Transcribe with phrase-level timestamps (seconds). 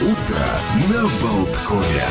[0.00, 0.46] Утро
[0.88, 2.06] на Болткове.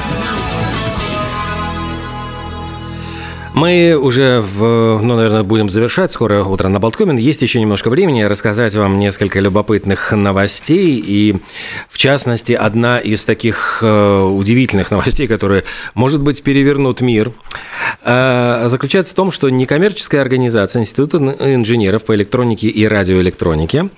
[3.57, 7.17] Мы уже, в, ну, наверное, будем завершать скоро утро на Болткомен.
[7.17, 11.03] Есть еще немножко времени рассказать вам несколько любопытных новостей.
[11.03, 11.37] И,
[11.89, 15.63] в частности, одна из таких э, удивительных новостей, которые,
[15.95, 17.31] может быть, перевернут мир,
[18.03, 23.89] э, заключается в том, что некоммерческая организация Института инженеров по электронике и радиоэлектронике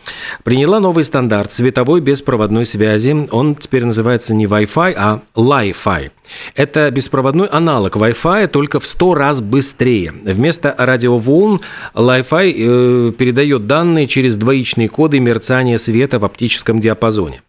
[0.44, 3.28] приняла новый стандарт световой беспроводной связи.
[3.30, 6.12] Он теперь называется не Wi-Fi, а Li-Fi.
[6.56, 10.14] Это беспроводной аналог Wi-Fi, только в 100 раз быстрее.
[10.24, 11.62] Вместо радиоволн
[11.94, 17.42] Li-Fi э, передает данные через двоичные коды мерцания света в оптическом диапазоне.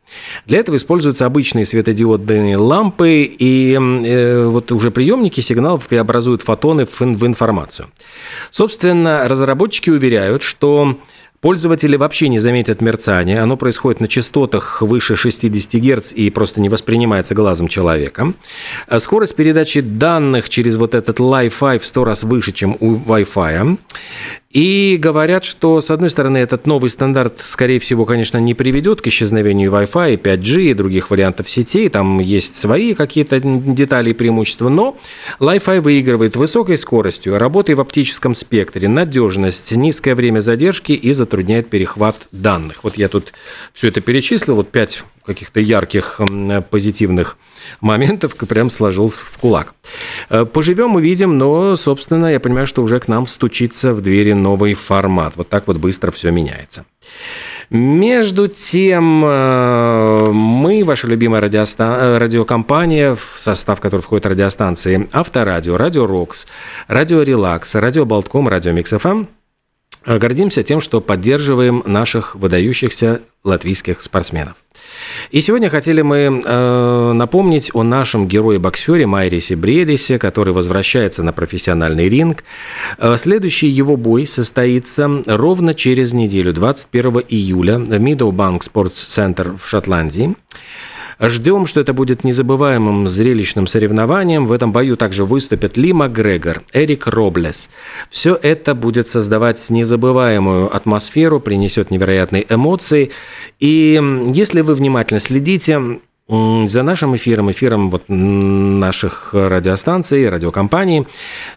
[0.47, 7.01] Для этого используются обычные светодиодные лампы, и э, вот уже приемники сигналов преобразуют фотоны в,
[7.01, 7.89] в информацию.
[8.51, 10.99] Собственно, разработчики уверяют, что
[11.41, 16.69] Пользователи вообще не заметят мерцание, оно происходит на частотах выше 60 Гц и просто не
[16.69, 18.35] воспринимается глазом человека.
[18.87, 23.79] А скорость передачи данных через вот этот Li-Fi в 100 раз выше, чем у Wi-Fi.
[24.51, 29.07] И говорят, что, с одной стороны, этот новый стандарт, скорее всего, конечно, не приведет к
[29.07, 31.89] исчезновению Wi-Fi, 5G и других вариантов сетей.
[31.89, 34.69] Там есть свои какие-то детали и преимущества.
[34.69, 34.99] Но
[35.39, 42.17] Li-Fi выигрывает высокой скоростью, работой в оптическом спектре, надежность, низкое время задержки и затрудняет перехват
[42.33, 42.83] данных.
[42.83, 43.33] Вот я тут
[43.73, 46.21] все это перечислил, вот пять каких-то ярких
[46.71, 47.37] позитивных
[47.81, 49.75] моментов прям сложился в кулак.
[50.29, 54.75] Э, поживем, увидим, но, собственно, я понимаю, что уже к нам стучится в двери новый
[54.75, 55.37] формат.
[55.37, 56.85] Вот так вот быстро все меняется.
[57.71, 61.93] Между тем, э, мы, ваша любимая радиостан...
[62.01, 66.49] Э, радиокомпания, в состав которой входят радиостанции Авторадио, Радио Рокс,
[66.89, 69.27] Радио Релакс, Радио Балтком, Радио Mix FM,
[70.07, 74.55] гордимся тем, что поддерживаем наших выдающихся латвийских спортсменов.
[75.31, 82.09] И сегодня хотели мы э, напомнить о нашем герое-боксере Майрисе Бриедисе, который возвращается на профессиональный
[82.09, 82.45] ринг.
[82.99, 89.67] Э, следующий его бой состоится ровно через неделю, 21 июля, в Meadowbank Sports Centre в
[89.69, 90.35] Шотландии.
[91.21, 94.47] Ждем, что это будет незабываемым зрелищным соревнованием.
[94.47, 97.69] В этом бою также выступят Ли Макгрегор, Эрик Роблес.
[98.09, 103.11] Все это будет создавать незабываемую атмосферу, принесет невероятные эмоции.
[103.59, 104.01] И
[104.33, 111.07] если вы внимательно следите, за нашим эфиром, эфиром вот наших радиостанций, радиокомпаний,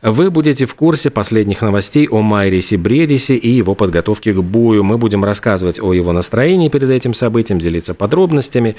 [0.01, 4.83] вы будете в курсе последних новостей о Майрисе Бредисе и его подготовке к бою.
[4.83, 8.75] Мы будем рассказывать о его настроении перед этим событием, делиться подробностями,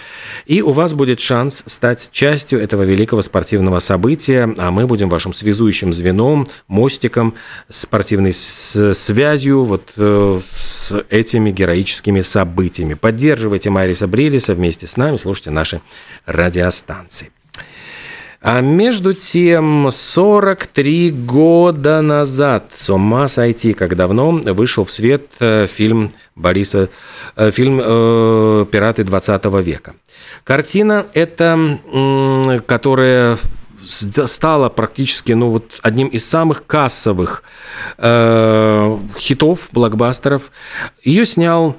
[0.47, 5.33] и у вас будет шанс стать частью этого великого спортивного события, а мы будем вашим
[5.33, 7.35] связующим звеном, мостиком,
[7.69, 10.41] спортивной связью вот э,
[10.85, 12.95] с этими героическими событиями.
[12.95, 15.81] Поддерживайте Майриса Бредиса вместе с нами, слушайте наши
[16.27, 17.31] радиостанции.
[18.43, 25.67] А между тем, 43 года назад, с ума сойти, как давно, вышел в свет э,
[25.67, 26.91] фильм Бориса,
[27.37, 29.95] э, фильм э, «Пираты 20 века».
[30.45, 31.81] Картина эта,
[32.67, 33.39] которая
[33.85, 37.43] стала практически ну, вот одним из самых кассовых
[37.99, 40.51] э, хитов, блокбастеров.
[41.03, 41.77] Ее снял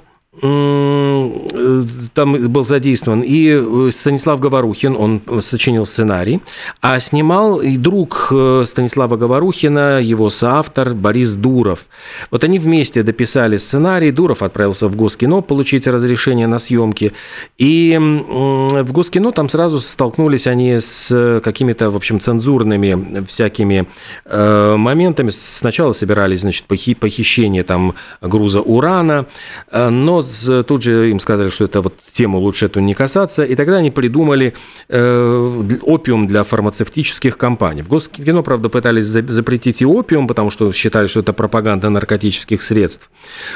[2.15, 6.41] там был задействован и э, Станислав Говорухин, он сочинил сценарий,
[6.81, 11.87] а снимал и друг э, Станислава Говорухина, его соавтор Борис Дуров.
[12.31, 17.11] Вот они вместе дописали сценарий, Дуров отправился в Госкино получить разрешение на съемки,
[17.57, 23.87] и в Госкино там сразу столкнулись они с какими-то, в общем, цензурными всякими
[24.25, 25.29] э, моментами.
[25.31, 29.25] Сначала собирались, значит, похищение там груза урана,
[29.71, 30.21] но
[30.65, 33.91] тут же им сказали, что это вот тему лучше эту не касаться, и тогда они
[33.91, 34.53] придумали
[34.89, 37.81] э, опиум для фармацевтических компаний.
[37.81, 43.09] В Госкино, правда, пытались запретить и опиум, потому что считали, что это пропаганда наркотических средств.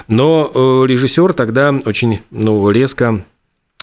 [0.07, 3.23] Но э, режиссер тогда очень ну, резко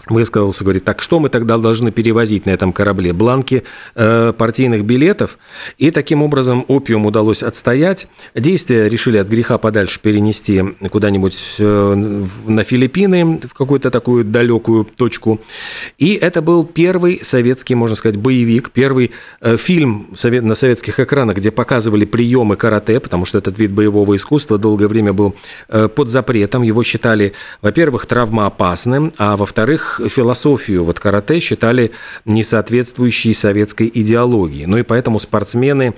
[0.05, 3.13] высказался, говорит, так что мы тогда должны перевозить на этом корабле?
[3.13, 3.63] Бланки
[3.95, 5.37] э, партийных билетов.
[5.77, 8.07] И таким образом опиум удалось отстоять.
[8.35, 11.93] Действия решили от греха подальше перенести куда-нибудь э,
[12.47, 15.41] на Филиппины, в какую-то такую далекую точку.
[15.97, 19.11] И это был первый советский, можно сказать, боевик, первый
[19.41, 24.57] э, фильм на советских экранах, где показывали приемы карате, потому что этот вид боевого искусства
[24.57, 25.35] долгое время был
[25.69, 26.63] э, под запретом.
[26.63, 31.91] Его считали, во-первых, травмоопасным, а во-вторых, их философию вот карате считали
[32.25, 34.65] несоответствующей советской идеологии.
[34.65, 35.93] Ну и поэтому спортсмены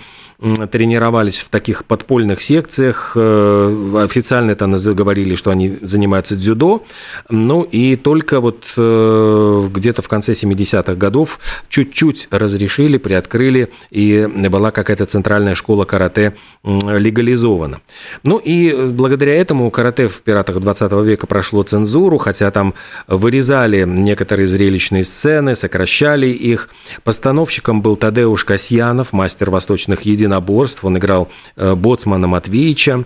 [0.71, 3.11] тренировались в таких подпольных секциях.
[3.15, 6.83] Э, официально это говорили, что они занимаются дзюдо.
[7.29, 14.71] Ну и только вот э, где-то в конце 70-х годов чуть-чуть разрешили, приоткрыли, и была
[14.71, 17.81] какая-то центральная школа карате легализована.
[18.23, 22.73] Ну и благодаря этому карате в «Пиратах 20 века» прошло цензуру, хотя там
[23.07, 26.69] вырезали некоторые зрелищные сцены, сокращали их.
[27.03, 30.83] Постановщиком был Тадеуш Касьянов, мастер восточных единоборств.
[30.83, 33.05] Он играл э, боцмана Матвеича.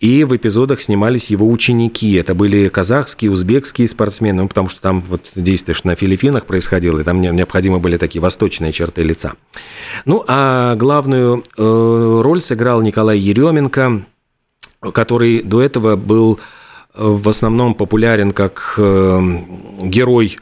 [0.00, 2.14] И в эпизодах снимались его ученики.
[2.14, 7.04] Это были казахские, узбекские спортсмены, ну, потому что там вот действие на Филиппинах происходило, и
[7.04, 9.34] там необходимы были такие восточные черты лица.
[10.04, 14.02] Ну, а главную э, роль сыграл Николай Еременко,
[14.92, 16.38] который до этого был
[16.94, 20.38] в основном популярен как герой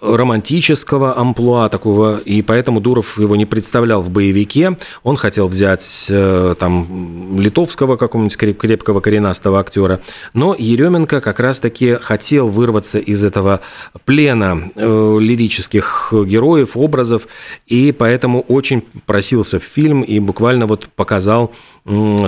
[0.00, 4.76] романтического амплуа такого, и поэтому Дуров его не представлял в боевике.
[5.02, 10.00] Он хотел взять э, там литовского какого-нибудь крепкого коренастого актера,
[10.32, 13.60] но Еременко как раз-таки хотел вырваться из этого
[14.04, 17.28] плена э, лирических героев, образов,
[17.66, 21.52] и поэтому очень просился в фильм и буквально вот показал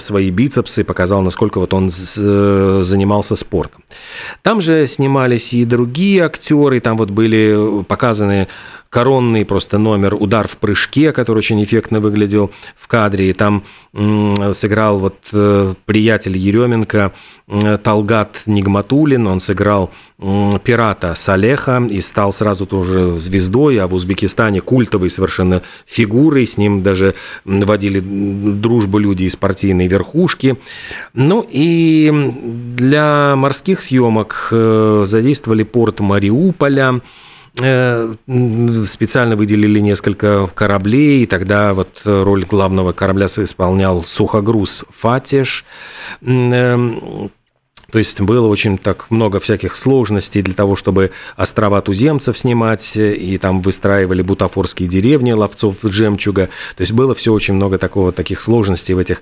[0.01, 3.85] свои бицепсы, показал, насколько вот он занимался спортом.
[4.43, 8.49] Там же снимались и другие актеры, там вот были показаны
[8.93, 13.31] коронный просто номер «Удар в прыжке», который очень эффектно выглядел в кадре.
[13.31, 13.65] И там
[14.53, 17.13] сыграл вот э, приятель Еременко
[17.83, 19.27] Талгат Нигматулин.
[19.27, 26.45] Он сыграл пирата Салеха и стал сразу тоже звездой, а в Узбекистане культовой совершенно фигурой.
[26.47, 27.15] С ним даже
[27.47, 30.59] водили дружбу люди из партийной верхушки.
[31.15, 32.13] Ну и
[32.77, 37.01] для морских съемок э, задействовали порт Мариуполя, Э,
[37.55, 45.65] специально выделили несколько кораблей, и тогда вот роль главного корабля исполнял сухогруз «Фатиш».
[46.23, 47.31] Эм,
[47.93, 53.37] то есть было очень так много всяких сложностей для того, чтобы острова туземцев снимать, и
[53.37, 56.49] там выстраивали бутафорские деревни ловцов жемчуга.
[56.75, 59.21] То есть было все очень много такого, таких сложностей в этих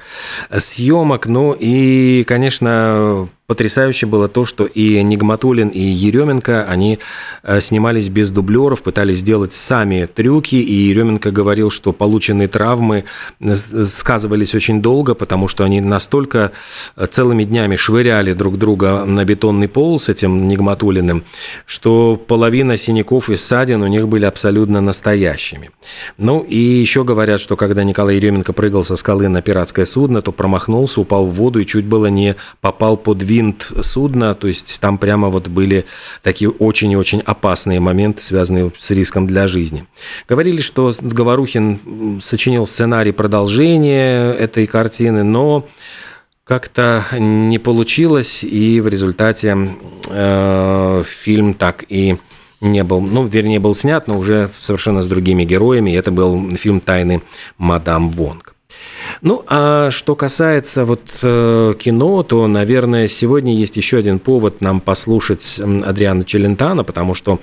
[0.56, 1.27] съемок.
[1.27, 7.00] Ну и, конечно, Потрясающе было то, что и Нигматулин, и Еременко, они
[7.43, 13.06] э, снимались без дублеров, пытались сделать сами трюки, и Еременко говорил, что полученные травмы
[13.41, 16.52] э, сказывались очень долго, потому что они настолько
[16.94, 21.25] э, целыми днями швыряли друг друга на бетонный пол с этим Нигматулиным,
[21.67, 25.73] что половина синяков и ссадин у них были абсолютно настоящими.
[26.19, 30.31] Ну и еще говорят, что когда Николай Еременко прыгал со скалы на пиратское судно, то
[30.31, 34.79] промахнулся, упал в воду и чуть было не попал под винт винт судна, то есть
[34.81, 35.87] там прямо вот были
[36.23, 39.87] такие очень и очень опасные моменты, связанные с риском для жизни.
[40.29, 45.67] Говорили, что Говорухин сочинил сценарий продолжения этой картины, но
[46.45, 49.57] как-то не получилось, и в результате
[50.09, 52.17] э, фильм так и
[52.61, 55.97] не был, ну, вернее, был снят, но уже совершенно с другими героями.
[55.97, 57.23] Это был фильм «Тайны
[57.57, 58.50] мадам Вонг».
[59.23, 64.81] Ну, а что касается вот э, кино, то, наверное, сегодня есть еще один повод нам
[64.81, 67.41] послушать Адриана Челентана, потому что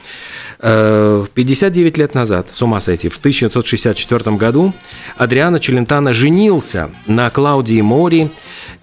[0.60, 4.74] э, 59 лет назад, с ума сойти, в 1964 году
[5.18, 8.30] Адриана Челентана женился на Клаудии Мори,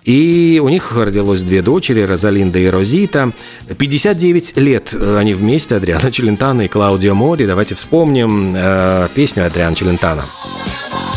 [0.05, 3.33] и у них родилось две дочери, Розалинда и Розита.
[3.77, 7.47] 59 лет э, они вместе, Адриана Челентана и Клаудио Мори.
[7.47, 10.25] Давайте вспомним э, песню Адриана Челентана.
[10.25, 11.14] parlasse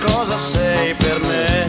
[0.00, 1.68] cosa sei per me.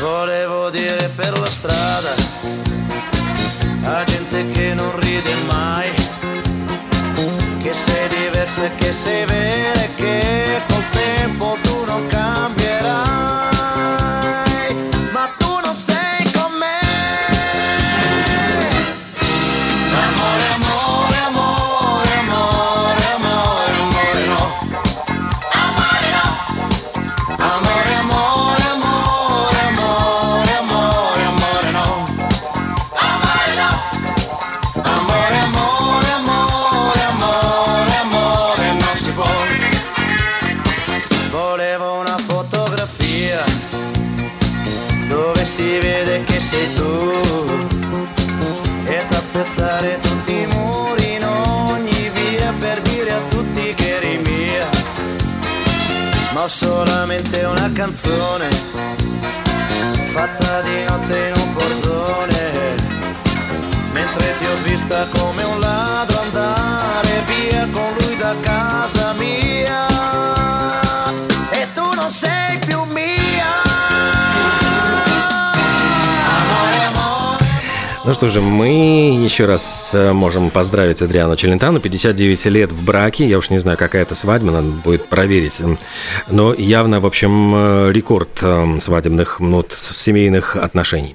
[0.00, 2.12] Volevo dire per la strada
[3.84, 5.90] a gente che non ride mai
[7.60, 9.81] Che sei diversa e che sei vera
[45.12, 46.90] dove si vede che sei tu.
[48.84, 54.68] E tappezzare tutti i muri in ogni via per dire a tutti che eri mia.
[56.32, 58.48] Ma ho solamente una canzone
[60.14, 62.40] fatta di notte in un portone.
[63.92, 66.11] Mentre ti ho vista come un ladro
[78.04, 81.78] Ну что же, мы еще раз э, можем поздравить Адриану Челентану.
[81.78, 83.24] 59 лет в браке.
[83.24, 85.58] Я уж не знаю, какая это свадьба, надо будет проверить.
[86.28, 91.14] Но явно, в общем, э, рекорд э, свадебных ну, вот, семейных отношений.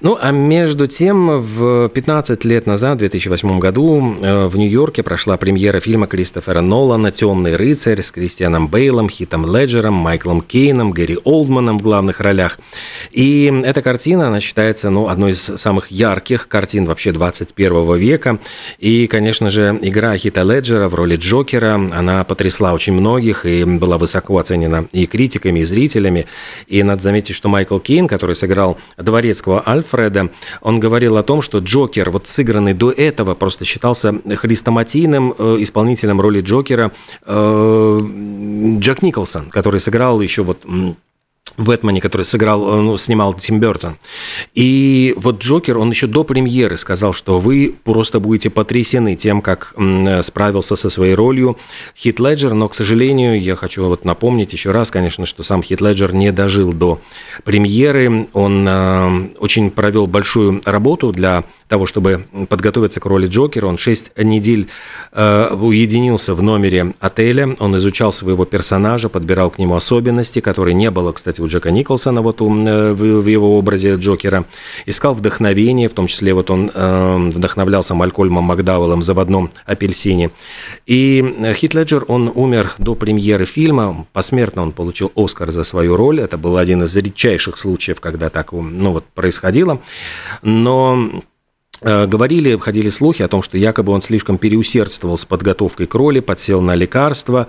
[0.00, 5.78] Ну, а между тем, в 15 лет назад, в 2008 году, в Нью-Йорке прошла премьера
[5.78, 11.82] фильма Кристофера Нолана «Темный рыцарь» с Кристианом Бейлом, Хитом Леджером, Майклом Кейном, Гэри Олдманом в
[11.82, 12.58] главных ролях.
[13.12, 18.38] И эта картина, она считается ну, одной из самых ярких картин вообще 21 века.
[18.78, 23.98] И, конечно же, игра Хита Леджера в роли Джокера, она потрясла очень многих и была
[23.98, 26.26] высоко оценена и критиками, и зрителями.
[26.66, 30.30] И надо заметить, что Майкл Кейн, который сыграл дворецкого Альфреда,
[30.60, 36.20] он говорил о том, что Джокер, вот сыгранный до этого, просто считался хрестоматийным э, исполнителем
[36.20, 36.92] роли Джокера
[37.24, 37.98] э,
[38.78, 40.64] Джек Николсон, который сыграл еще вот
[41.56, 43.96] «Бэтмене», который сыграл, э, ну, снимал Тим Бертон.
[44.54, 49.74] И вот Джокер, он еще до премьеры сказал, что вы просто будете потрясены тем, как
[50.22, 51.56] справился со своей ролью
[51.96, 55.80] Хит Леджер, но, к сожалению, я хочу вот напомнить еще раз, конечно, что сам Хит
[55.80, 57.00] Леджер не дожил до
[57.44, 63.66] премьеры, он э, очень провел большую работу для того, чтобы подготовиться к роли Джокера.
[63.66, 64.68] Он шесть недель
[65.12, 70.90] э, уединился в номере отеля, он изучал своего персонажа, подбирал к нему особенности, которые не
[70.90, 74.44] было, кстати, у Джека Николсона вот у, э, в, его образе Джокера.
[74.84, 80.30] Искал вдохновение, в том числе вот он э, вдохновлялся Малькольмом Макдауэллом в «Заводном апельсине».
[80.86, 86.20] И Хит Леджер, он умер до премьеры фильма, посмертно он получил Оскар за свою роль,
[86.20, 89.80] это был один из редчайших случаев, когда так ну, вот, происходило,
[90.42, 91.20] но Э,
[91.86, 96.60] говорили, ходили слухи о том, что якобы он слишком переусердствовал с подготовкой к роли, подсел
[96.60, 97.46] на лекарства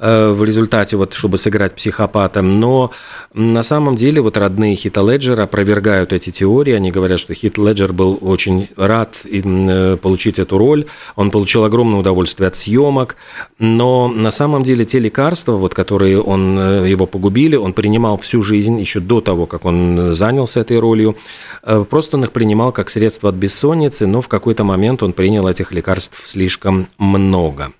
[0.00, 2.42] э, в результате, вот, чтобы сыграть психопата.
[2.42, 2.90] Но
[3.32, 6.74] на самом деле вот родные Хита Леджера опровергают эти теории.
[6.74, 10.86] Они говорят, что Хит Леджер был очень рад э, получить эту роль.
[11.14, 13.14] Он получил огромное удовольствие от съемок.
[13.60, 18.80] Но на самом деле те лекарства, вот, которые он, его погубили, он принимал всю жизнь,
[18.80, 21.16] еще до того, как он занялся этой ролью.
[21.88, 25.46] Просто он их принимал как средство от бессонницы бессонницы, но в какой-то момент он принял
[25.46, 27.72] этих лекарств слишком много.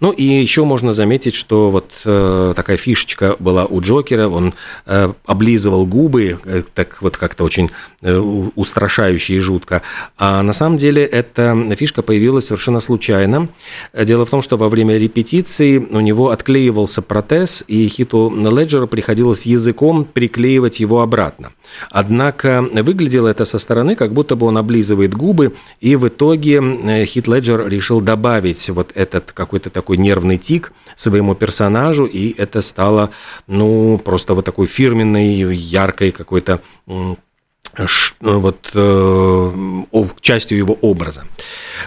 [0.00, 4.54] Ну и еще можно заметить, что вот э, такая фишечка была у Джокера, он
[4.86, 7.70] э, облизывал губы, э, так вот как-то очень
[8.02, 9.82] э, устрашающе и жутко.
[10.16, 13.48] А на самом деле эта фишка появилась совершенно случайно.
[13.92, 19.42] Дело в том, что во время репетиции у него отклеивался протез, и Хиту Леджеру приходилось
[19.46, 21.52] языком приклеивать его обратно.
[21.90, 27.04] Однако выглядело это со стороны, как будто бы он облизывает губы, и в итоге э,
[27.04, 33.10] Хит Леджер решил добавить вот этот какой-то такой нервный тик своему персонажу, и это стало,
[33.46, 36.60] ну, просто вот такой фирменной, яркой какой-то
[38.20, 39.84] вот э,
[40.20, 41.24] частью его образа.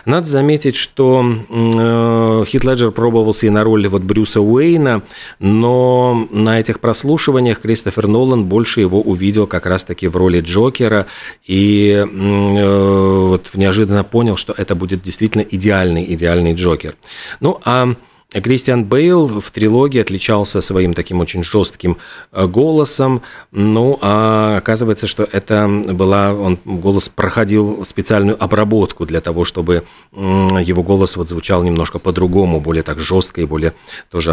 [0.05, 5.03] Надо заметить, что э, Хит Леджер пробовался и на роли вот Брюса Уэйна,
[5.39, 11.07] но на этих прослушиваниях Кристофер Нолан больше его увидел как раз-таки в роли Джокера
[11.45, 16.95] и э, вот неожиданно понял, что это будет действительно идеальный, идеальный Джокер.
[17.39, 17.95] Ну, а
[18.33, 21.97] Кристиан Бейл в трилогии отличался своим таким очень жестким
[22.31, 29.43] э, голосом, ну, а оказывается, что это была, он голос проходил специальную обработку для того,
[29.43, 29.83] чтобы
[30.13, 33.73] его голос вот звучал немножко по-другому, более так жестко и более
[34.09, 34.31] тоже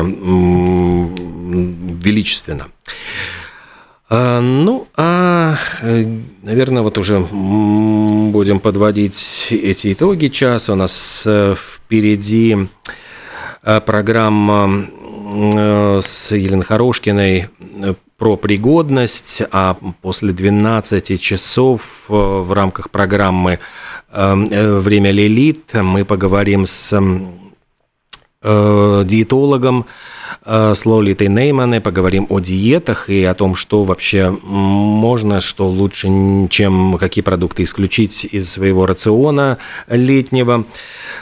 [1.99, 2.69] величественно.
[4.11, 6.07] А, ну, а, э,
[6.43, 10.73] наверное, вот уже будем подводить эти итоги часа.
[10.73, 12.69] У нас э, впереди
[13.62, 14.87] программа
[15.55, 23.61] э, с Еленой Хорошкиной э, про пригодность, а после 12 часов в рамках программы
[24.11, 26.91] «Время Лилит» мы поговорим с
[28.43, 29.87] диетологом
[30.49, 36.09] с Лолитой Неймане, поговорим о диетах и о том, что вообще можно, что лучше,
[36.49, 40.64] чем какие продукты исключить из своего рациона летнего.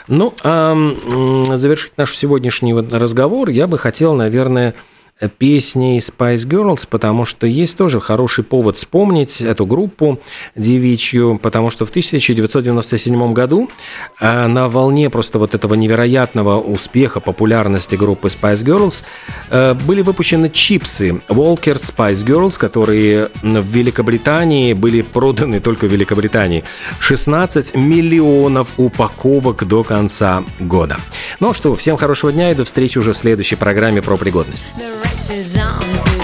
[0.07, 0.77] Ну, а
[1.57, 4.75] завершить наш сегодняшний разговор я бы хотел, наверное,
[5.37, 10.19] песней Spice Girls, потому что есть тоже хороший повод вспомнить эту группу
[10.55, 13.69] девичью, потому что в 1997 году
[14.19, 19.03] э, на волне просто вот этого невероятного успеха, популярности группы Spice Girls
[19.49, 26.63] э, были выпущены чипсы Walker Spice Girls, которые в Великобритании были проданы только в Великобритании.
[26.99, 30.97] 16 миллионов упаковок до конца года.
[31.39, 34.67] Ну что, всем хорошего дня и до встречи уже в следующей программе про пригодность.
[35.37, 36.16] horizonte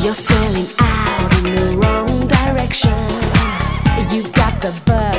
[0.00, 2.94] You're sailing out in the wrong direction.
[4.10, 5.17] You've got the bug.